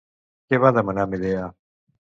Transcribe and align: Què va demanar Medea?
Què 0.53 0.59
va 0.65 0.73
demanar 0.79 1.07
Medea? 1.13 1.47